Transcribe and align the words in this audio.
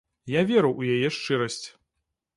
Я 0.35 0.41
веру 0.51 0.71
ў 0.79 0.95
яе 0.95 1.13
шчырасць. 1.21 1.63